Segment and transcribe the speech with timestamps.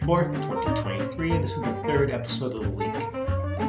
[0.00, 2.94] February 4th, 2023, this is the third episode of the week.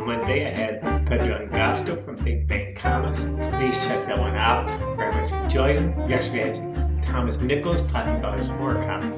[0.05, 3.25] Monday, I had Pedro Angosto from Big Bang Comics.
[3.25, 4.71] Please check that one out.
[4.97, 6.09] Very much enjoyed it.
[6.09, 9.13] Yesterday, I Thomas Nichols talking about his horror comic.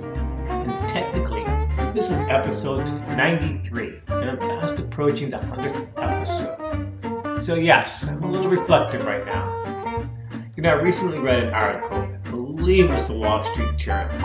[0.50, 1.46] And technically,
[1.94, 2.86] this is episode
[3.16, 7.42] 93, and I'm fast approaching the 100th episode.
[7.42, 10.10] So, yes, I'm a little reflective right now.
[10.56, 14.20] You know, I recently read an article, I believe it was the Wall Street Journal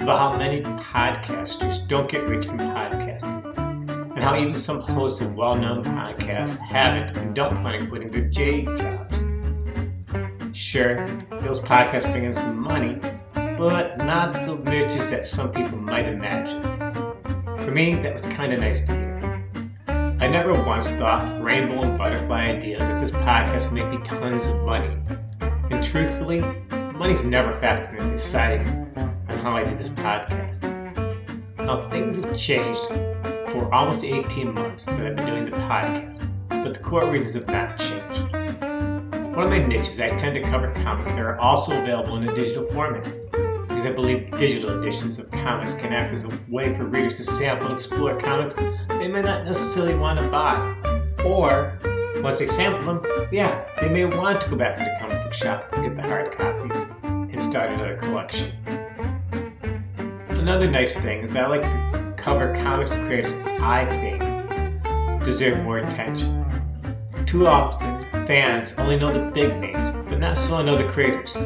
[0.00, 3.44] about how many podcasters don't get rich from podcasting,
[4.14, 8.10] and how even some hosts of well known podcasts haven't and don't plan on quitting
[8.10, 9.14] their J jobs.
[10.56, 11.06] Sure,
[11.42, 12.98] those podcasts bring in some money,
[13.34, 16.62] but not the riches that some people might imagine.
[17.58, 19.44] For me, that was kind of nice to hear.
[19.88, 24.48] I never once thought rainbow and butterfly ideas that this podcast would make me tons
[24.48, 24.96] of money.
[25.70, 26.40] And truthfully,
[26.94, 28.90] money's never factored in deciding
[29.40, 30.64] how I do this podcast.
[31.56, 32.86] Now, things have changed
[33.52, 37.48] for almost 18 months that I've been doing the podcast, but the core reasons have
[37.48, 38.32] not changed.
[39.34, 42.34] One of my niches, I tend to cover comics that are also available in a
[42.34, 46.84] digital format, because I believe digital editions of comics can act as a way for
[46.84, 50.76] readers to sample and explore comics they may not necessarily want to buy.
[51.24, 51.78] Or,
[52.22, 55.32] once they sample them, yeah, they may want to go back to the comic book
[55.32, 58.50] shop and get the hard copies and start another collection.
[60.50, 66.44] Another nice thing is I like to cover comics creators I think deserve more attention.
[67.24, 71.36] Too often, fans only know the big names, but not so know the creators.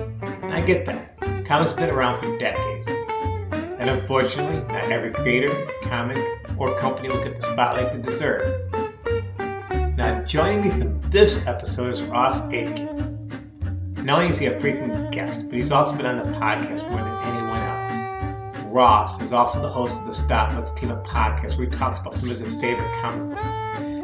[0.45, 1.19] I get that.
[1.45, 2.89] Comics have been around for decades.
[3.53, 6.17] And unfortunately, not every creator, comic,
[6.57, 8.73] or company will get the spotlight they deserve.
[9.99, 13.05] Now, joining me for this episode is Ross Aitken.
[14.03, 17.03] Not only is he a frequent guest, but he's also been on the podcast more
[17.03, 17.44] than anyone
[18.75, 22.01] Ross is also the host of the Stop Let's Team Up podcast, where he talks
[22.01, 23.47] about some of his favorite comic books.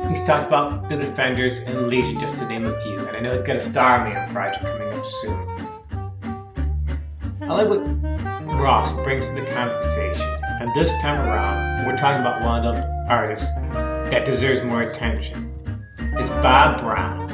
[0.08, 3.32] He's talked about The Defenders and Legion, just to name a few, and I know
[3.32, 5.48] he's got a Starman project coming up soon.
[7.42, 7.80] I like what
[8.60, 13.06] Ross brings to the conversation, and this time around, we're talking about one of the
[13.08, 15.52] artists that deserves more attention.
[15.98, 17.29] It's Bob Brown.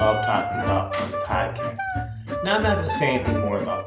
[0.00, 1.76] Love talking about on the podcast.
[2.42, 3.86] Now, I'm not going to say anything more about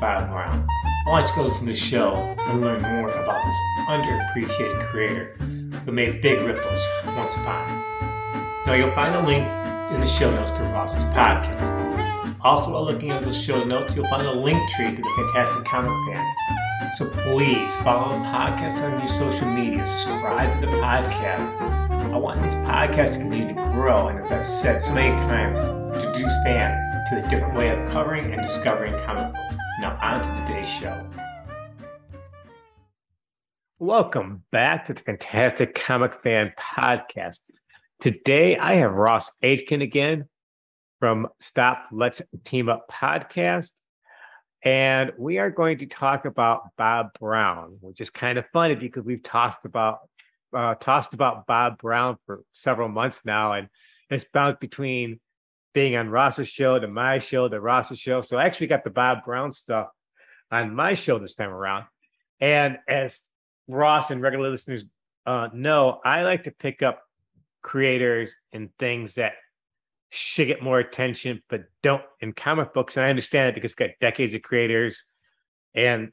[0.00, 0.66] Bob Brown.
[1.06, 5.34] I want you to go to the show and learn more about this underappreciated creator
[5.84, 7.68] who made big ripples once upon.
[8.66, 9.44] Now, you'll find a link
[9.92, 12.38] in the show notes to Ross's podcast.
[12.40, 15.62] Also, while looking at the show notes, you'll find a link tree to the Fantastic
[15.66, 16.34] Comic Fan.
[16.94, 22.40] So please follow the podcast on your social media, subscribe to the podcast, I want
[22.40, 26.34] this podcast to continue to grow, and as I've said so many times, to introduce
[26.42, 26.74] fans
[27.10, 29.54] to a different way of covering and discovering comic books.
[29.80, 31.08] Now, on to today's show.
[33.78, 37.40] Welcome back to the Fantastic Comic Fan Podcast.
[38.00, 40.26] Today, I have Ross Aitken again
[40.98, 43.74] from Stop Let's Team Up podcast.
[44.62, 49.04] And we are going to talk about Bob Brown, which is kind of funny because
[49.04, 50.00] we've talked about
[50.54, 53.68] uh, tossed about Bob Brown for several months now, and
[54.10, 55.20] it's bounced between
[55.72, 58.22] being on Ross's show to my show to Ross's show.
[58.22, 59.88] So I actually got the Bob Brown stuff
[60.50, 61.84] on my show this time around.
[62.40, 63.20] And as
[63.68, 64.84] Ross and regular listeners
[65.26, 67.02] uh, know, I like to pick up
[67.62, 69.34] creators and things that
[70.10, 72.96] should get more attention, but don't in comic books.
[72.96, 75.04] And I understand it because we've got decades of creators,
[75.74, 76.10] and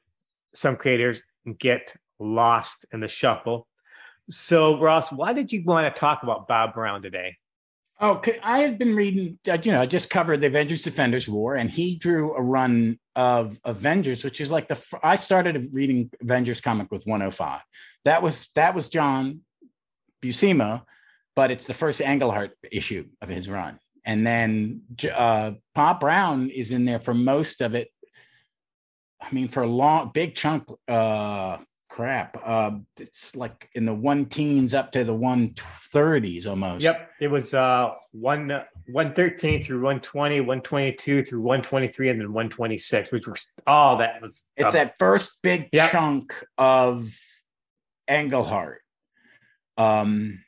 [0.54, 1.24] some creators
[1.58, 3.68] get lost in the shuffle.
[4.30, 7.38] So, Ross, why did you want to talk about Bob Brown today?
[8.00, 11.56] Oh, I had been reading, uh, you know, I just covered the Avengers Defenders War,
[11.56, 14.80] and he drew a run of Avengers, which is like the.
[15.02, 17.62] I started reading Avengers comic with 105.
[18.06, 19.42] That was that was John
[20.22, 20.84] Buscema,
[21.36, 24.82] but it's the first Englehart issue of his run, and then
[25.12, 27.90] uh, Bob Brown is in there for most of it.
[29.20, 31.58] I mean, for a long, big chunk, uh,
[31.98, 32.38] crap.
[32.46, 35.56] Uh, it's like in the one teens up to the one
[35.92, 36.84] thirties almost.
[36.84, 43.12] Yep, it was uh one one thirteen through 120, 122 through 123, and then 126,
[43.12, 44.46] which was all oh, that was.
[44.56, 45.90] It's uh, that first big yep.
[45.90, 47.20] chunk of
[48.08, 48.84] Englehart.
[49.76, 50.44] Um,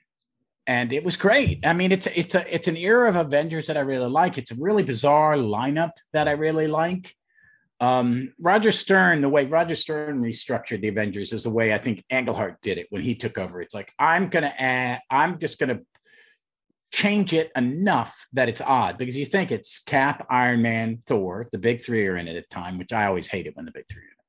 [0.68, 1.66] and it was great.
[1.66, 4.38] I mean, it's a, it's a it's an era of Avengers that I really like.
[4.38, 7.16] It's a really bizarre lineup that I really like.
[7.81, 12.04] Um, Roger Stern, the way Roger Stern restructured the Avengers is the way I think
[12.10, 13.62] Englehart did it when he took over.
[13.62, 15.80] It's like I'm gonna add, I'm just gonna
[16.92, 21.58] change it enough that it's odd because you think it's Cap, Iron Man, Thor, the
[21.58, 23.86] big three are in it at the time, which I always hated when the big
[23.90, 24.20] three are in it.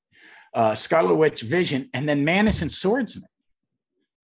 [0.52, 3.28] Uh, Scarlet Witch, Vision, and then Mantis and Swordsman.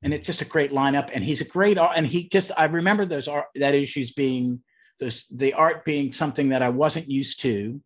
[0.02, 1.11] And it's just a great lineup.
[1.12, 1.78] And he's a great.
[1.78, 4.62] And he just, I remember those art, that issues being
[5.00, 7.81] those, the art being something that I wasn't used to.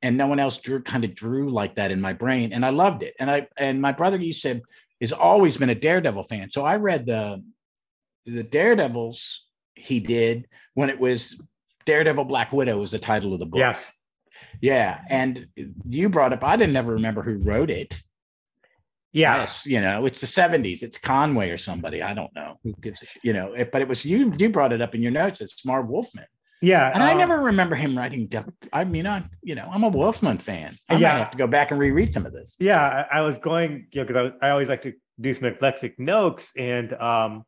[0.00, 2.52] And no one else drew kind of drew like that in my brain.
[2.52, 3.14] And I loved it.
[3.18, 4.62] And I, and my brother, you said,
[5.00, 6.50] has always been a Daredevil fan.
[6.50, 7.42] So I read the,
[8.26, 11.40] the Daredevils he did when it was
[11.84, 13.58] Daredevil Black Widow was the title of the book.
[13.58, 13.90] Yes.
[14.60, 15.00] Yeah.
[15.08, 15.46] And
[15.88, 18.00] you brought up, I didn't ever remember who wrote it.
[19.12, 19.38] Yeah.
[19.38, 20.82] Yes, you know, it's the 70s.
[20.82, 22.02] It's Conway or somebody.
[22.02, 24.50] I don't know who gives a shit, you know, it, but it was you, you
[24.50, 25.40] brought it up in your notes.
[25.40, 26.26] It's Marv Wolfman.
[26.60, 26.90] Yeah.
[26.92, 28.30] And I um, never remember him writing.
[28.72, 30.74] I mean, I, you know, I'm a Wolfman fan.
[30.88, 31.12] I Yeah.
[31.12, 32.56] might have to go back and reread some of this.
[32.58, 33.06] Yeah.
[33.10, 35.48] I, I was going, you know, because I, was- I always like to do some
[35.48, 36.52] eclectic notes.
[36.56, 37.44] And um,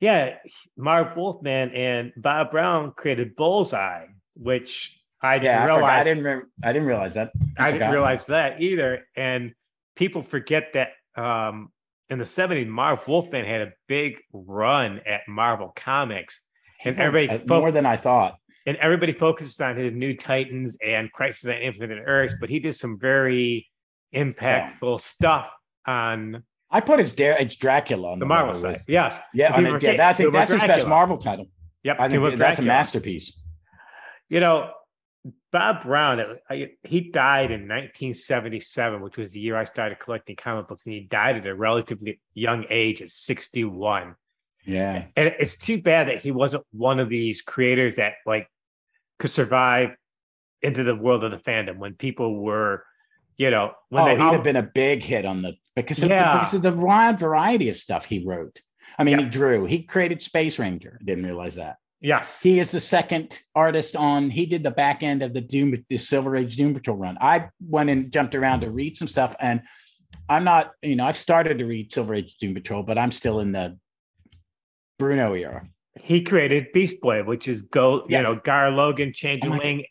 [0.00, 0.36] yeah,
[0.76, 5.62] Marv Wolfman and Bob Brown created Bullseye, which I didn't Yeah, I.
[5.62, 6.04] I realize.
[6.04, 6.24] didn't.
[6.24, 7.32] Re- I didn't realize that.
[7.56, 9.06] I didn't realize that either.
[9.16, 9.52] And
[9.94, 11.70] people forget that um,
[12.10, 16.40] in the 70s, Marv Wolfman had a big run at Marvel Comics.
[16.84, 18.36] And everybody, Uh, more than I thought.
[18.66, 22.74] and everybody focuses on his New Titans and Crisis on Infinite Earths, but he did
[22.74, 23.68] some very
[24.14, 25.50] impactful stuff
[25.86, 27.36] on I put his dare.
[27.38, 28.72] It's Dracula on the the Marvel side.
[28.74, 29.18] with- Yes.
[29.34, 31.46] Yeah, on yeah, that's of that's his best Marvel title.
[31.82, 31.96] Yep.
[32.00, 33.38] I think that's a masterpiece.
[34.30, 34.70] You know,
[35.52, 36.38] Bob Brown,
[36.82, 41.00] he died in 1977, which was the year I started collecting comic books, and he
[41.00, 44.14] died at a relatively young age at 61.
[44.64, 48.48] Yeah, And it's too bad that he wasn't one of these creators that like
[49.18, 49.90] could survive
[50.62, 52.84] into the world of the fandom when people were,
[53.36, 56.08] you know, when oh, they he'd have been a big hit on the because of,
[56.08, 56.34] the, Yeah.
[56.38, 58.60] because of the wide variety of stuff he wrote.
[58.98, 59.24] I mean, Yeah.
[59.24, 59.64] he drew.
[59.64, 61.00] He created Space Ranger.
[61.04, 61.76] Didn't realize that.
[62.00, 64.30] yes, He is the second artist on.
[64.30, 67.16] He did the back end of the Doom, the Silver Age Doom Patrol run.
[67.20, 69.62] I went and jumped around to read some stuff, and
[70.28, 70.72] I'm not.
[70.82, 73.78] You know, I've started to read Silver Age Doom Patrol, but I'm still in the
[74.98, 75.66] Bruno era.
[76.00, 79.84] he created Beast Boy, which is go, you know, Gar Logan, Oh my Changeling.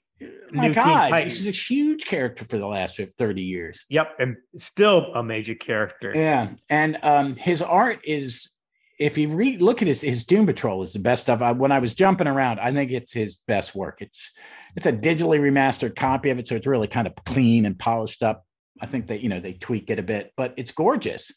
[0.52, 3.86] My New God, is a huge character for the last 30 years.
[3.90, 6.12] Yep, and still a major character.
[6.14, 8.52] Yeah, and um, his art is,
[9.00, 11.42] if you read, look at his his Doom Patrol is the best stuff.
[11.42, 13.98] I, when I was jumping around, I think it's his best work.
[14.02, 14.32] It's
[14.76, 18.22] it's a digitally remastered copy of it, so it's really kind of clean and polished
[18.22, 18.46] up.
[18.80, 21.32] I think that you know they tweak it a bit, but it's gorgeous.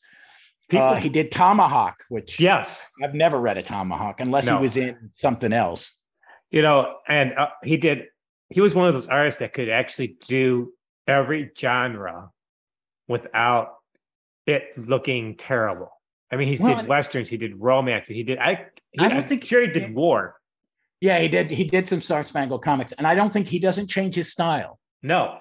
[0.74, 4.56] People, Uh, he did Tomahawk, which yes, I've never read a Tomahawk unless No.
[4.58, 5.96] he was in something else.
[6.50, 8.06] you know, and uh, he did.
[8.48, 10.72] He was one of those artists that could actually do
[11.06, 12.30] every genre
[13.08, 13.74] without
[14.46, 15.90] it looking terrible.
[16.30, 18.38] I mean, he Well, did westerns, he did romance, he did.
[18.38, 20.36] I, he, I don't I'm think- sure he did war.
[21.00, 21.50] Yeah, he did.
[21.50, 24.78] He did some Star Spangled comics, and I don't think he doesn't change his style.
[25.02, 25.38] No,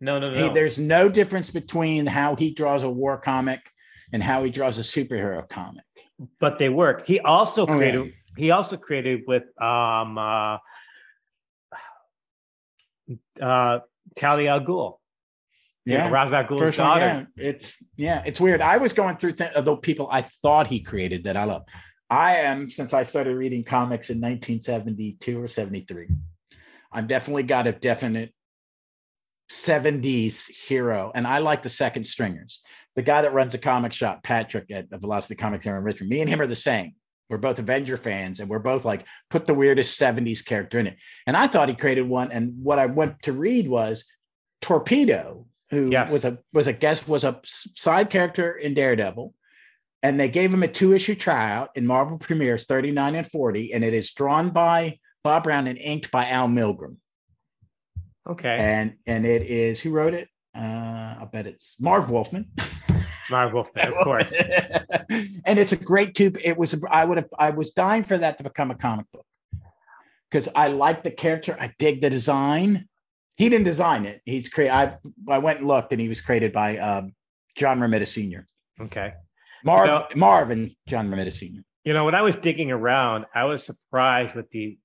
[0.00, 0.48] no, no, no.
[0.48, 3.60] He, there's no difference between how he draws a war comic
[4.12, 5.84] and how he draws a superhero comic.
[6.40, 7.06] but they work.
[7.06, 7.76] He also Oh, yeah.
[7.78, 8.12] created.
[8.36, 10.58] He also created with um uh,
[13.40, 13.78] uh
[14.14, 14.98] Talia al Ghul.
[15.84, 16.86] Yeah, Ra's al Ghul's first one.
[16.88, 17.28] daughter.
[17.36, 18.60] Yeah, it's yeah, it's weird.
[18.60, 21.62] I was going through th- the people I thought he created that I love.
[22.10, 26.08] I am since I started reading comics in 1972 or 73.
[26.92, 28.32] I've definitely got a definite
[29.50, 32.62] 70s hero, and I like the second stringers.
[32.94, 36.10] The guy that runs a comic shop, Patrick at Velocity Comics here in Richmond.
[36.10, 36.94] Me and him are the same.
[37.28, 40.96] We're both Avenger fans, and we're both like put the weirdest 70s character in it.
[41.26, 42.30] And I thought he created one.
[42.32, 44.06] And what I went to read was
[44.60, 46.10] Torpedo, who Yes.
[46.12, 49.34] was a was a guest was a side character in Daredevil,
[50.02, 53.84] and they gave him a two issue tryout in Marvel Premieres 39 and 40, and
[53.84, 56.96] it is drawn by Bob Brown and inked by Al Milgrom,
[58.26, 60.28] Okay, and and it is who wrote it?
[60.56, 60.60] Uh,
[61.20, 62.46] I bet it's Marv Wolfman.
[63.30, 64.32] Marv Wolfman, of course.
[65.44, 66.38] and it's a great tube.
[66.42, 69.26] It was I would have I was dying for that to become a comic book
[70.30, 71.56] because I like the character.
[71.58, 72.88] I dig the design.
[73.36, 74.22] He didn't design it.
[74.24, 74.72] He's created.
[74.74, 74.96] I
[75.28, 77.14] I went and looked, and he was created by um,
[77.56, 78.46] John Romita Sr.
[78.80, 79.12] Okay.
[79.64, 81.62] Marv You know- Marv and John Romita Sr.
[81.84, 84.76] You know, when I was digging around, I was surprised with the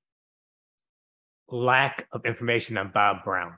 [1.51, 3.55] lack of information on Bob Brown.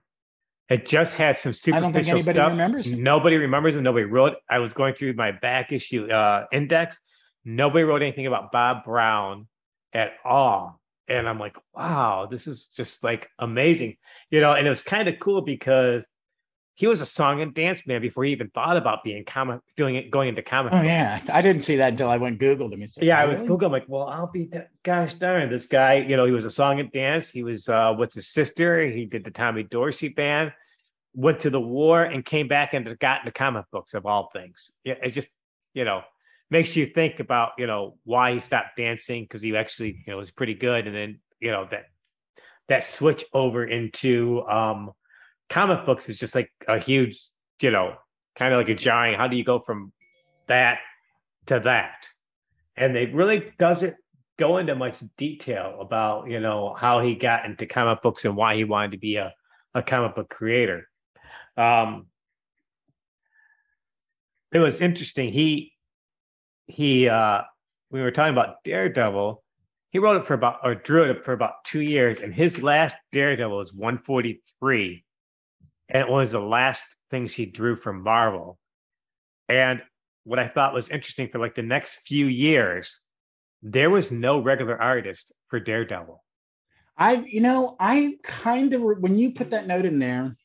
[0.70, 2.52] It just had some superficial I don't think anybody stuff.
[2.52, 3.04] remembers him.
[3.04, 3.84] Nobody remembers him.
[3.84, 4.36] Nobody wrote.
[4.50, 7.00] I was going through my back issue uh, index.
[7.46, 9.48] Nobody wrote anything about Bob Brown
[9.94, 10.80] at all.
[11.08, 13.98] And I'm like, wow, this is just like amazing,
[14.32, 14.54] you know.
[14.54, 16.06] And it was kind of cool because
[16.76, 19.96] he was a song and dance man before he even thought about being comic doing
[19.96, 20.74] it going into comic.
[20.74, 22.88] Oh yeah, I didn't see that until I went googled him.
[23.00, 23.68] yeah, I was Google.
[23.68, 24.50] I'm like, well, I'll be
[24.82, 25.96] gosh darn this guy.
[25.96, 27.30] You know, he was a song and dance.
[27.30, 28.86] He was uh, with his sister.
[28.86, 30.52] He did the Tommy Dorsey band.
[31.14, 34.72] Went to the war and came back and got into comic books of all things.
[34.84, 35.28] Yeah, it just
[35.76, 36.02] you know
[36.50, 40.18] makes you think about you know why he stopped dancing because he actually you know
[40.18, 41.86] was pretty good, and then you know that
[42.68, 44.92] that switch over into um
[45.50, 47.20] comic books is just like a huge,
[47.62, 47.96] you know,
[48.36, 49.18] kind of like a giant.
[49.18, 49.92] How do you go from
[50.48, 50.80] that
[51.48, 52.08] to that?
[52.76, 53.96] And they really doesn't
[54.38, 58.56] go into much detail about, you know, how he got into comic books and why
[58.56, 59.34] he wanted to be a,
[59.74, 60.90] a comic book creator.
[61.56, 62.08] Um,
[64.52, 65.32] it was interesting.
[65.32, 65.74] He
[66.68, 67.42] he uh
[67.90, 69.44] we were talking about Daredevil.
[69.90, 72.96] He wrote it for about or drew it for about two years, and his last
[73.12, 75.03] Daredevil was 143
[75.90, 78.58] and it was the last things he drew from Marvel.
[79.50, 79.82] And
[80.24, 83.02] what I thought was interesting for like the next few years,
[83.62, 86.24] there was no regular artist for Daredevil.
[86.98, 90.36] I, you know, I kind of when you put that note in there.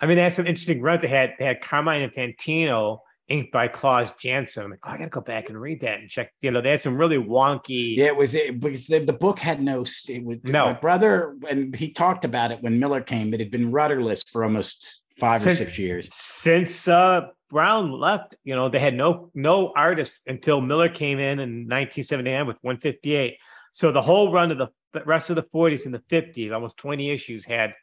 [0.00, 1.02] I mean, they had some interesting runs.
[1.02, 4.64] They had they had Carmine Infantino inked by Klaus Janson.
[4.64, 6.32] I'm like, oh, I got to go back and read that and check.
[6.40, 7.96] You know, they had some really wonky.
[7.96, 9.84] Yeah, it was it because the, the book had no.
[10.08, 13.32] It was, no, my brother and he talked about it when Miller came.
[13.34, 18.36] It had been rudderless for almost five since, or six years since uh, Brown left.
[18.44, 23.36] You know, they had no no artist until Miller came in in 1979 with 158.
[23.72, 24.68] So the whole run of the
[25.06, 27.74] rest of the 40s and the 50s, almost 20 issues, had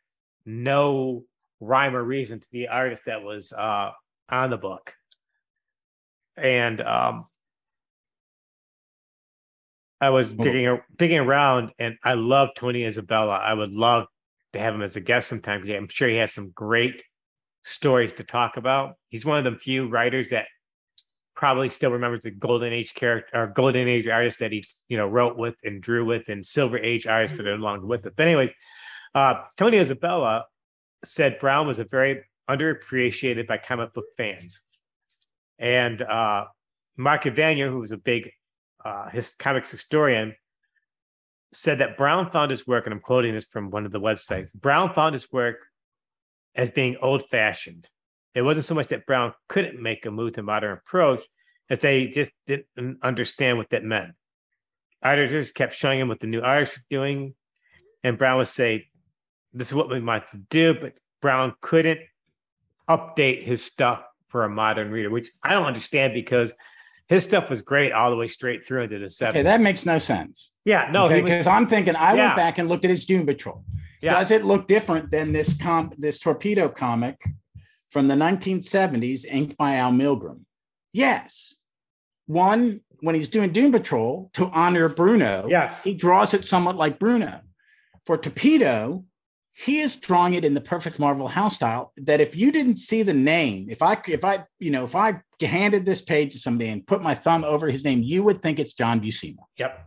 [0.45, 1.23] no
[1.59, 3.89] rhyme or reason to the artist that was uh,
[4.29, 4.93] on the book
[6.41, 7.25] and um,
[10.01, 13.35] I was digging digging around, and I love Tony Isabella.
[13.35, 14.07] I would love
[14.53, 17.03] to have him as a guest sometime because I'm sure he has some great
[17.63, 18.95] stories to talk about.
[19.09, 20.45] He's one of the few writers that
[21.35, 25.07] probably still remembers the golden age character or golden age artist that he you know
[25.07, 28.13] wrote with and drew with, and silver age artists that are along with it.
[28.15, 28.51] But anyways,
[29.13, 30.45] uh, Tony Isabella
[31.03, 34.61] said Brown was a very underappreciated by comic book fans.
[35.59, 36.45] And uh,
[36.97, 38.31] Mark Evanier, who was a big
[38.83, 40.33] uh, his comics historian,
[41.51, 44.53] said that Brown found his work, and I'm quoting this from one of the websites.
[44.53, 45.57] Brown found his work
[46.55, 47.89] as being old-fashioned.
[48.35, 51.21] It wasn't so much that Brown couldn't make a move to modern approach,
[51.69, 52.67] as they just didn't
[53.03, 54.11] understand what that meant.
[55.03, 57.35] Editors kept showing him what the new artists were doing,
[58.03, 58.87] and Brown would say,
[59.51, 62.01] "This is what we want to do," but Brown couldn't
[62.87, 66.53] update his stuff for a modern reader, which I don't understand because
[67.07, 69.29] his stuff was great all the way straight through into the 70s.
[69.29, 70.51] Okay, that makes no sense.
[70.63, 72.27] Yeah, no, because okay, I'm thinking I yeah.
[72.27, 73.63] went back and looked at his Doom Patrol.
[74.01, 74.13] Yeah.
[74.13, 77.21] Does it look different than this comp this torpedo comic
[77.89, 80.41] from the 1970s inked by Al Milgrom?
[80.93, 81.57] Yes.
[82.27, 86.99] One, when he's doing Doom Patrol to honor Bruno, yes, he draws it somewhat like
[86.99, 87.41] Bruno.
[88.05, 89.03] For Torpedo,
[89.59, 93.03] he is drawing it in the perfect Marvel house style that if you didn't see
[93.03, 96.69] the name, if I if I you know if I handed this page to somebody
[96.69, 99.43] and put my thumb over his name, you would think it's John Buscema.
[99.57, 99.85] Yep.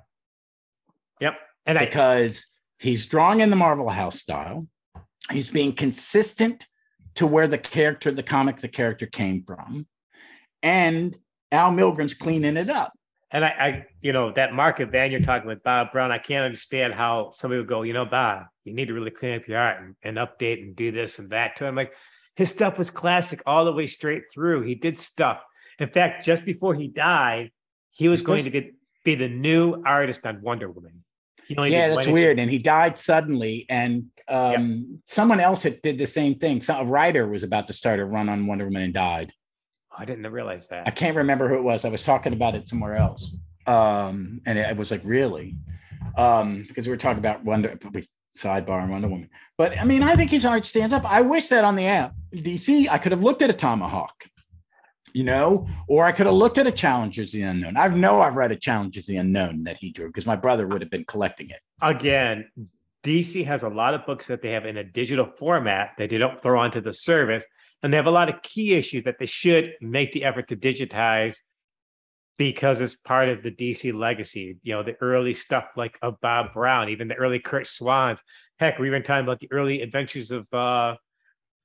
[1.21, 1.35] Yep.
[1.64, 4.69] And because I, he's drawing in the Marvel house style,
[5.31, 6.67] he's being consistent
[7.14, 9.87] to where the character, the comic, the character came from,
[10.62, 11.17] and
[11.50, 12.93] Al Milgrom's cleaning it up.
[13.33, 16.93] And I, I, you know, that Mark Evanier talking with Bob Brown, I can't understand
[16.93, 19.83] how somebody would go, you know, Bob, you need to really clean up your art
[19.83, 21.75] and, and update and do this and that to him.
[21.75, 21.93] Like
[22.37, 24.62] his stuff was classic all the way straight through.
[24.62, 25.41] He did stuff.
[25.79, 27.51] In fact, just before he died,
[27.91, 31.03] he was going to get, be the new artist on Wonder Woman.
[31.49, 32.39] yeah, that's weird.
[32.39, 33.67] And he died suddenly.
[33.69, 35.01] And um, yep.
[35.07, 36.61] someone else had, did the same thing.
[36.61, 39.33] Some a writer was about to start a run on Wonder Woman and died.
[39.96, 40.87] I didn't realize that.
[40.87, 41.84] I can't remember who it was.
[41.84, 43.32] I was talking about it somewhere else.
[43.66, 45.56] Um, and it, was like, really?
[46.16, 47.78] Um, because we were talking about Wonder
[48.37, 49.28] sidebar on Wonder Woman.
[49.58, 51.04] But I mean, I think his art stands up.
[51.11, 54.25] I wish that on the app, DC, I could have looked at a Tomahawk,
[55.12, 57.76] you know, or I could have looked at a Challengers the Unknown.
[57.76, 60.80] I know I've read a Challengers the Unknown that he drew because my brother would
[60.80, 61.61] have been collecting it.
[61.80, 62.50] Again,
[63.04, 66.18] DC has a lot of books that they have in a digital format that they
[66.18, 67.44] don't throw onto the service
[67.83, 70.57] and they have a lot of key issues that they should make the effort to
[70.57, 71.37] digitize
[72.39, 74.57] because it's part of the DC legacy.
[74.62, 78.21] You know, the early stuff like of Bob Brown, even the early Curt Swans.
[78.59, 80.97] Heck, we been talking about the early adventures of uh,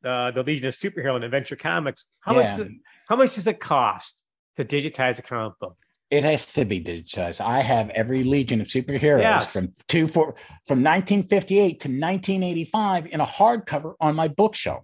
[0.04, 2.08] uh, the Legion of Superhero and Adventure Comics.
[2.20, 2.58] How yeah.
[2.58, 2.68] much?
[3.08, 4.26] how much does it cost
[4.58, 5.78] to digitize a comic book?
[6.10, 7.42] It has to be digitized.
[7.42, 9.52] I have every Legion of Superheroes yes.
[9.52, 14.84] from two four from 1958 to 1985 in a hardcover on my bookshelf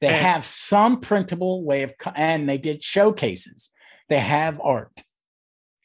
[0.00, 3.72] They And- have some printable way of, and they did showcases.
[4.08, 5.02] They have art.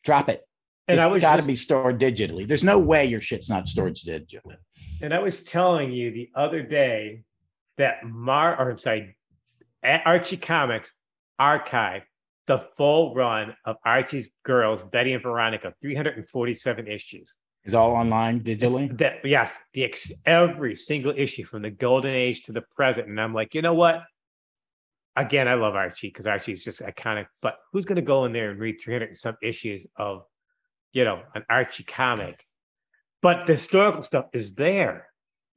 [0.03, 0.41] Drop it.
[0.87, 2.47] And I it's got to be stored digitally.
[2.47, 4.57] There's no way your shit's not stored digitally.
[5.01, 7.23] And I was telling you the other day
[7.77, 9.17] that Mar, or I'm sorry,
[9.83, 10.93] at Archie Comics
[11.37, 12.03] archive
[12.47, 17.35] the full run of Archie's Girls, Betty and Veronica, 347 issues.
[17.65, 18.95] Is all online digitally.
[18.99, 23.07] That yes, the ex, every single issue from the golden age to the present.
[23.07, 24.03] And I'm like, you know what?
[25.15, 27.25] Again, I love Archie because Archie's just iconic.
[27.41, 30.25] But who's going to go in there and read 300 and some issues of,
[30.93, 32.45] you know, an Archie comic?
[33.23, 35.07] But the historical stuff is there.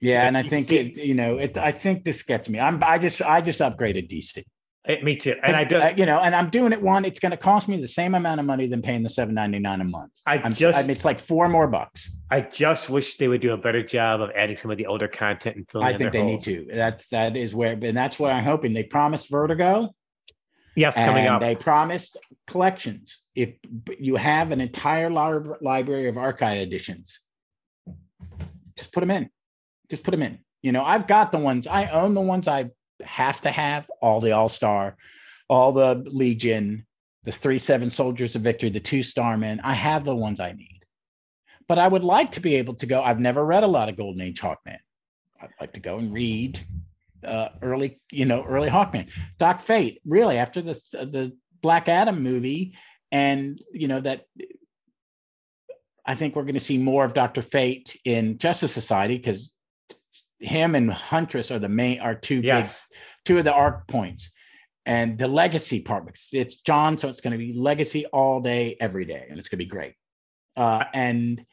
[0.00, 1.58] Yeah, and I think it, you know, it.
[1.58, 2.58] I think this gets me.
[2.58, 2.82] I'm.
[2.82, 3.20] I just.
[3.20, 4.44] I just upgraded DC.
[4.86, 5.34] Eh, me too.
[5.42, 5.76] And I do.
[5.76, 7.04] uh, you know, and I'm doing it one.
[7.04, 9.58] It's going to cost me the same amount of money than paying the seven ninety
[9.58, 10.12] nine a month.
[10.26, 12.10] I I'm just, I mean, it's like four more bucks.
[12.30, 15.08] I just wish they would do a better job of adding some of the older
[15.08, 16.46] content and filling I think they holes.
[16.46, 16.74] need to.
[16.74, 18.72] That's that is where, and that's what I'm hoping.
[18.72, 19.94] They promised Vertigo,
[20.74, 21.40] Yes, coming up.
[21.40, 22.16] they promised
[22.46, 23.18] collections.
[23.34, 23.54] If
[23.98, 27.20] you have an entire library of archive editions,
[28.76, 29.28] just put them in.
[29.90, 30.38] Just put them in.
[30.62, 32.14] You know, I've got the ones I own.
[32.14, 32.70] The ones I
[33.04, 33.88] have to have.
[34.00, 34.96] All the All Star,
[35.48, 36.86] all the Legion,
[37.24, 39.60] the three seven Soldiers of Victory, the two Starmen.
[39.62, 40.82] I have the ones I need.
[41.66, 43.02] But I would like to be able to go.
[43.02, 44.78] I've never read a lot of Golden Age Hawkman.
[45.40, 46.58] I'd like to go and read
[47.24, 49.08] uh, early, you know, early Hawkman.
[49.38, 52.74] Doc Fate, really, after the the Black Adam movie,
[53.12, 54.24] and you know that
[56.06, 59.52] I think we're going to see more of Doctor Fate in Justice Society because
[60.38, 62.86] him and Huntress are the main are two yes.
[62.88, 64.32] big two of the arc points.
[64.86, 68.74] And the legacy part, because it's John, so it's going to be legacy all day,
[68.80, 69.94] every day, and it's going to be great.
[70.56, 71.44] Uh, and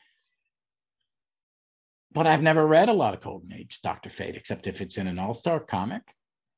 [2.13, 5.07] but I've never read a lot of Golden Age Doctor Fate, except if it's in
[5.07, 6.03] an All Star comic.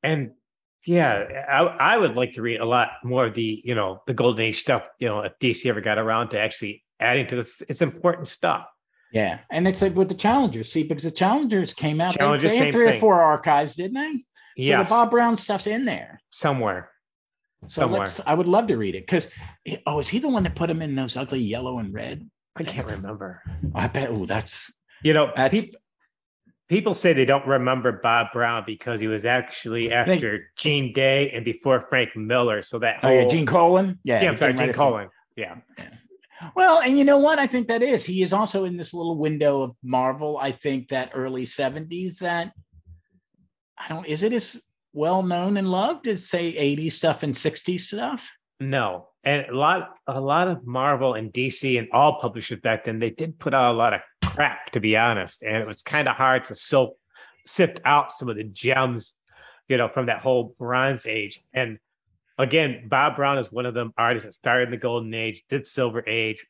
[0.04, 0.34] And
[0.86, 4.14] yeah, I, I would like to read a lot more of the, you know, the
[4.14, 7.62] golden age stuff, you know, if DC ever got around to actually adding to this.
[7.68, 8.68] It's important stuff.
[9.14, 10.72] Yeah, and it's like with the Challengers.
[10.72, 13.94] See, because the Challengers came out, they- Challengers, they, had three or four archives, didn't
[13.96, 14.24] they?
[14.58, 16.20] Yeah, So the Bob Brown stuff's in there.
[16.30, 16.90] somewhere.
[17.68, 18.02] So Somewhere.
[18.02, 19.30] let's, I would love to read it because
[19.88, 22.30] oh, is he the one that put him in those ugly yellow and red?
[22.56, 23.42] I can't remember.
[23.74, 24.10] I bet.
[24.12, 24.72] Oh, that's
[25.04, 25.76] You know, That's- peop-
[26.70, 31.46] people say they don't remember Bob Brown because he was actually after Gene Day and
[31.46, 32.62] before Frank Miller.
[32.62, 34.00] So that oh yeah, Gene Colan.
[34.04, 35.10] Yeah, Yeah, I'm sorry, Gene right after- Colan.
[35.36, 35.56] Yeah.
[36.56, 37.40] Well, and you know what?
[37.40, 38.06] I think that is.
[38.06, 40.38] He is also in this little window of Marvel.
[40.38, 42.54] I think that early 70s that
[43.78, 44.62] I don't is it as
[44.94, 48.36] well known and loved as say 80s stuff and 60s stuff?
[48.60, 52.98] No, and a lot, a lot of Marvel and DC and all publishers back then,
[52.98, 56.08] they did put out a lot of crap, to be honest, and it was kind
[56.08, 56.56] of hard to
[57.46, 59.14] sift out some of the gems,
[59.68, 61.44] you know, from that whole Bronze Age.
[61.54, 61.78] And
[62.38, 65.68] again, Bob Brown is one of them artists that started in the Golden Age, did
[65.68, 66.46] Silver Age,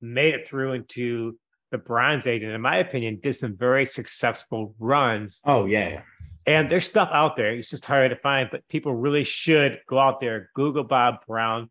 [0.00, 1.38] made it through into
[1.72, 6.02] the Bronze Age, and in my opinion, did some very successful runs Oh yeah.
[6.46, 7.52] and there's stuff out there.
[7.52, 11.68] It's just hard to find, but people really should go out there, Google Bob Brown,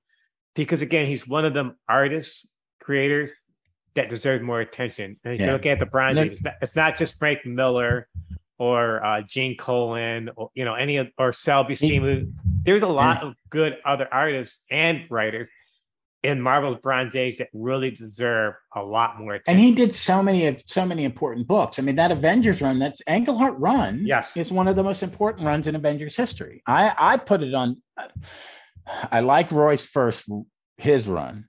[0.54, 3.32] because again, he's one of them artists, creators
[3.96, 5.18] that deserve more attention.
[5.24, 5.48] And if Yeah.
[5.48, 8.10] you look at the Bronze Age, it's not, it's not just Frank Miller
[8.58, 12.32] or uh, Gene Colan or you know any of or Sal Buscema.
[12.64, 15.50] There's a lot of good other artists and writers
[16.24, 19.60] in Marvel's Bronze Age that really deserve a lot more attention.
[19.60, 21.78] And he did so many of so many important books.
[21.78, 24.36] I mean, that Avengers run, that's Englehart run, Yes.
[24.36, 26.64] is one of the most important runs in Avengers history.
[26.66, 27.82] I I put it on.
[29.12, 30.28] I like Roy's first
[30.78, 31.46] his run.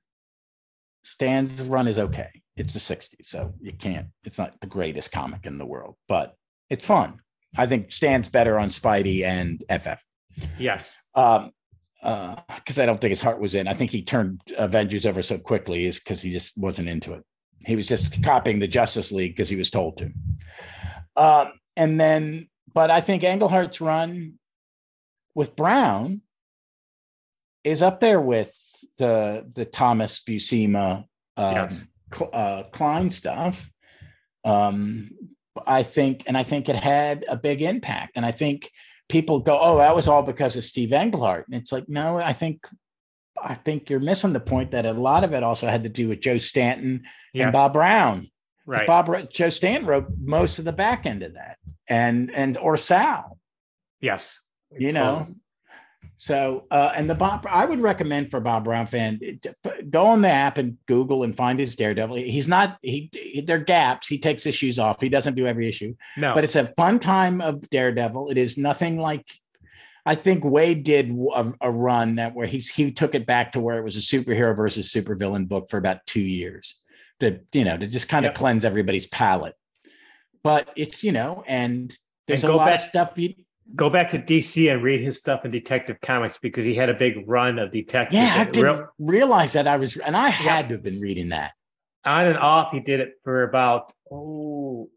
[1.05, 2.43] Stan's run is okay.
[2.57, 4.09] It's the 60s, so you can't.
[4.25, 6.35] It's not the greatest comic in the world, but
[6.71, 7.21] it's fun.
[7.57, 10.03] I think Stan's better on Spidey and FF.
[10.59, 11.53] yes, Um,
[12.03, 13.67] because I don't think his heart was in.
[13.67, 17.25] I think he turned Avengers over so quickly is because he just wasn't into it.
[17.65, 20.13] He was just copying the Justice League because he was told to.
[21.17, 24.35] Um, and then, but I think Englehart's run
[25.35, 26.21] with Brown
[27.65, 28.55] is up there with
[28.99, 31.05] the the Thomas Buscema
[31.37, 31.87] um, Yes.
[32.33, 33.69] Uh, Klein stuff.
[34.45, 35.11] Um,
[35.67, 38.13] I think, and I think it had a big impact.
[38.17, 38.71] And I think
[39.09, 42.33] people go, "Oh, that was all because of Steve Englehart," and it's like, no, I
[42.33, 42.67] think,
[43.43, 46.09] I think you're missing the point that a lot of it also had to do
[46.09, 48.31] with Joe Stanton yes, and Bob Brown.
[48.67, 48.87] right.
[48.87, 53.39] Bob Joe Stanton wrote most of the back end of that, and and or Sal,
[54.01, 54.43] yes,
[54.77, 55.29] you know.
[56.19, 59.21] So, uh, and the Bob, I would recommend for Bob Brown fan,
[59.91, 62.17] go on the app and Google and find his Daredevil.
[62.17, 63.11] He's not he.
[63.13, 64.09] he there are gaps.
[64.09, 65.01] He takes issues off.
[65.01, 68.31] He doesn't do every issue no, but it's a fun time of Daredevil.
[68.31, 69.27] It is nothing like
[70.07, 73.61] I think Waid did a, a, run that where he's he took it back to
[73.61, 76.81] where it was a superhero versus supervillain book for about two years
[77.21, 79.55] to you know to just kind of cleanse everybody's palate.
[80.43, 81.93] But it's you know, and
[82.27, 83.13] there's and a lot back, of stuff.
[83.17, 83.35] You,
[83.75, 86.95] go back to DC and read his stuff in Detective Comics because he had a
[86.95, 88.17] big run of detectives.
[88.17, 90.69] Yeah, I didn't real, realize that I was, and I had yeah.
[90.69, 91.53] to have been reading that.
[92.05, 94.89] On and off, he did it for about oh,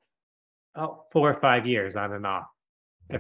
[0.76, 2.46] oh four or five years, on and off.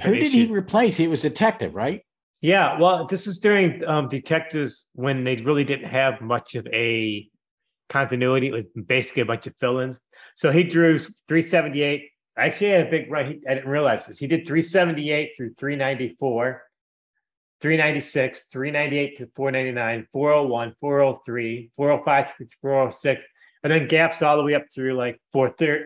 [0.04, 0.98] Who did he replace?
[0.98, 2.02] He was detective, right?
[2.42, 7.28] Yeah, well, this is during um, detectives when they really didn't have much of a
[7.90, 8.48] continuity.
[8.48, 10.00] It was basically a bunch of fill-ins.
[10.36, 12.04] So he drew 378
[12.48, 13.26] actually had a big run.
[13.26, 14.18] He, I didn't realize this.
[14.18, 16.64] He did 378 through 394,
[17.62, 23.22] 396, 398 to 499, 401, 403, 405 through 406,
[23.64, 25.86] and then gaps all the way up through like 430,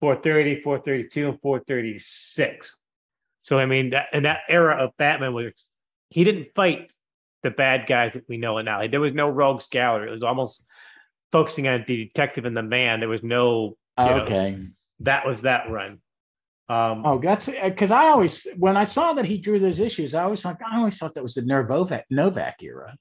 [0.00, 2.76] 430, 432, and 436.
[3.42, 5.70] So I mean, that, in that era of Batman, was
[6.10, 6.92] he didn't fight
[7.42, 8.86] the bad guys that we know it now.
[8.86, 10.08] There was no rogues gallery.
[10.08, 10.66] It was almost
[11.32, 13.00] focusing on the detective and the man.
[13.00, 14.50] There was no okay.
[14.52, 14.66] Know,
[15.00, 16.00] that was that run.
[16.70, 20.24] Um, oh, that's because I always when I saw that he drew those issues, I
[20.24, 22.96] always like I always thought that was the Novick Novick era.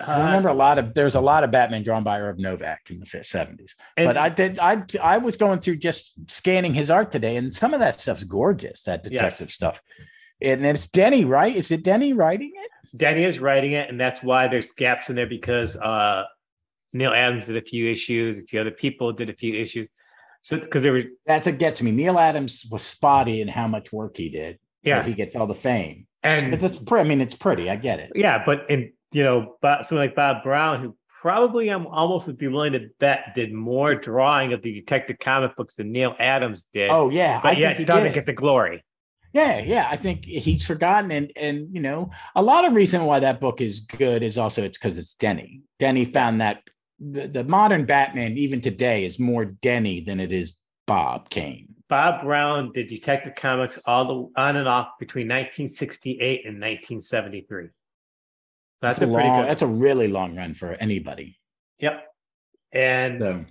[0.00, 2.90] Uh, I remember a lot of there's a lot of Batman drawn by Irv Novick
[2.90, 3.74] in the seventies.
[3.96, 7.74] But I did I I was going through just scanning his art today, and some
[7.74, 8.84] of that stuff's gorgeous.
[8.84, 9.54] That detective yes.
[9.54, 9.80] stuff,
[10.40, 11.54] and it's Denny, right?
[11.54, 12.70] Is it Denny writing it?
[12.96, 16.24] Denny is writing it, and that's why there's gaps in there because uh,
[16.92, 19.88] Neal Adams did a few issues, a few other people did a few issues.
[20.44, 21.90] So because there was that's what gets me.
[21.90, 24.58] Neal Adams was spotty in how much work he did.
[24.82, 27.00] Yeah, he gets all the fame, and because it's pretty.
[27.00, 27.70] I mean, it's pretty.
[27.70, 28.12] I get it.
[28.14, 32.36] Yeah, but in you know, but someone like Bob Brown, who probably I'm almost would
[32.36, 36.66] be willing to bet did more drawing of the Detective comic books than Neal Adams
[36.74, 36.90] did.
[36.90, 38.12] Oh yeah, but I yet he doesn't did.
[38.14, 38.84] get the glory.
[39.32, 43.20] Yeah, yeah, I think he's forgotten, and and you know, a lot of reason why
[43.20, 45.62] that book is good is also it's because it's Denny.
[45.78, 46.62] Denny found that
[47.12, 51.74] the, the modern Batman, even today, is more Denny than it is Bob Kane.
[51.88, 57.68] Bob Brown did Detective Comics all the on and off between 1968 and 1973.
[58.80, 59.48] That's, that's a, a pretty good.
[59.48, 61.38] That's a really long run for anybody.
[61.78, 62.04] Yep.
[62.72, 63.44] And so.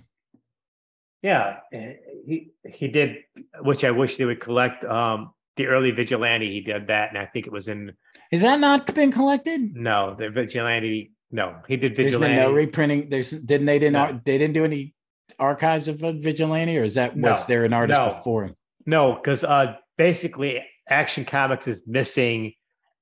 [1.22, 3.18] yeah, he he did,
[3.60, 4.84] which I wish they would collect.
[4.84, 7.92] Um, the early Vigilante, he did that, and I think it was in.
[8.32, 9.74] Is that not been collected?
[9.74, 12.32] No, the Vigilante no, he did vigilante.
[12.32, 13.08] There's been no reprinting.
[13.08, 14.20] There's didn't they didn't no.
[14.24, 14.94] they didn't do any
[15.36, 17.30] archives of vigilante, or is that no.
[17.30, 18.14] was there an artist no.
[18.14, 18.54] before him?
[18.86, 22.52] No, because uh, basically Action Comics is missing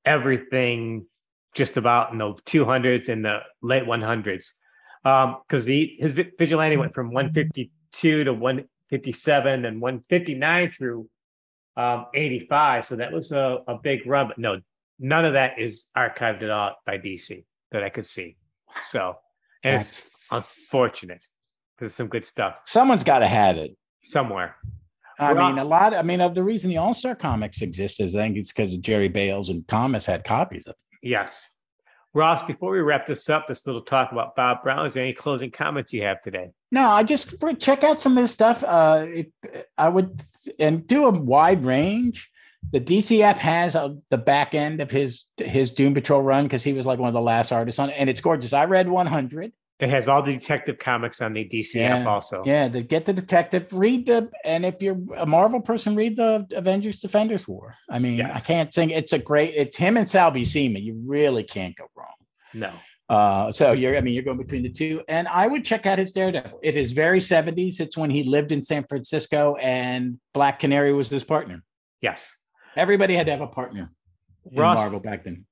[0.06, 1.04] everything
[1.54, 4.52] just about in the 200s and the late 100s
[5.02, 11.06] because um, the his vigilante went from 152 to 157 and 159 through
[11.76, 14.60] um, 85 so that was a, a big run but no
[14.98, 18.36] none of that is archived at all by dc that I could see.
[18.84, 19.16] So,
[19.64, 19.98] and That's...
[19.98, 21.22] it's unfortunate
[21.76, 22.56] because it's some good stuff.
[22.64, 24.56] Someone's got to have it somewhere.
[25.18, 25.94] I mean, a lot.
[25.94, 28.76] I mean, of the reason the All Star comics exist is I think it's because
[28.78, 30.98] Jerry Bails and Thomas had copies of them.
[31.02, 31.50] Yes.
[32.14, 35.14] Ross, before we wrap this up, this little talk about Bob Brown, is there any
[35.14, 36.50] closing comments you have today?
[36.70, 38.62] No, I just check out some of the stuff.
[38.62, 39.32] Uh, it,
[39.78, 40.22] I would
[40.58, 42.30] and do a wide range
[42.70, 46.72] the DCF has a, the back end of his his Doom Patrol run because he
[46.72, 48.52] was like one of the last artists on it, and it's gorgeous.
[48.52, 49.52] I read 100.
[49.80, 52.44] It has all the detective comics on the DCF yeah, also.
[52.46, 56.46] Yeah, the get the detective, read the, and if you're a Marvel person, read the
[56.52, 57.74] Avengers Defenders War.
[57.90, 58.36] I mean, yes.
[58.36, 58.90] I can't sing.
[58.90, 59.54] It's a great.
[59.54, 60.80] It's him and Sal Buscema.
[60.80, 62.06] You really can't go wrong.
[62.54, 62.72] No.
[63.08, 65.98] Uh, so you're, I mean, you're going between the two, and I would check out
[65.98, 66.60] his Daredevil.
[66.62, 67.80] It is very 70s.
[67.80, 71.62] It's when he lived in San Francisco, and Black Canary was his partner.
[72.00, 72.36] Yes.
[72.76, 73.90] Everybody had to have a partner
[74.54, 75.44] Ross, Marvel back then.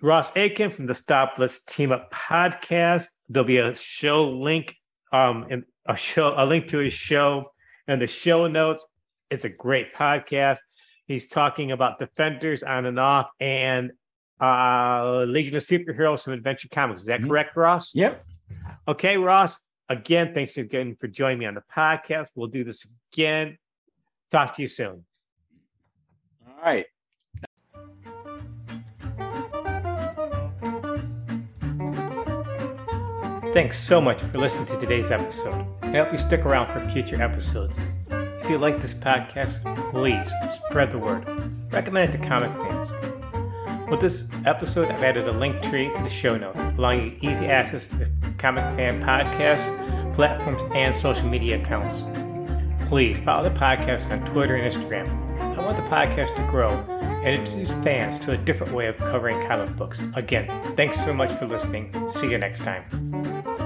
[0.00, 3.08] Ross Aitken from the Stop Let's Team Up podcast.
[3.28, 4.76] There'll be a show link,
[5.12, 7.52] um, and a show, a link to his show
[7.86, 8.86] and the show notes.
[9.30, 10.58] It's a great podcast.
[11.06, 13.92] He's talking about Defenders on and off and
[14.40, 17.02] uh Legion of Superheroes from Adventure Comics.
[17.02, 17.28] Is that mm-hmm.
[17.28, 17.94] correct, Ross?
[17.94, 18.24] Yep.
[18.88, 19.60] Okay, Ross.
[19.88, 22.28] Again, thanks again for joining me on the podcast.
[22.34, 23.58] We'll do this again.
[24.30, 25.04] Talk to you soon
[26.64, 26.86] right.
[33.52, 35.64] Thanks so much for listening to today's episode.
[35.82, 37.78] I hope you stick around for future episodes.
[38.10, 41.24] If you like this podcast, please spread the word.
[41.72, 42.92] Recommend it to comic fans.
[43.88, 47.46] With this episode, I've added a link tree to the show notes, allowing you easy
[47.46, 52.06] access to the Comic Fan podcast, platforms, and social media accounts.
[52.88, 55.23] Please follow the podcast on Twitter and Instagram.
[55.40, 56.70] I want the podcast to grow
[57.24, 60.04] and introduce fans to a different way of covering comic books.
[60.14, 61.92] Again, thanks so much for listening.
[62.08, 63.63] See you next time.